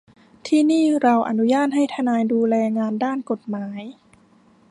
[0.47, 3.81] ที่นี่เราอนุญาตให้ทนายดูแลงานด้านกฎหมาย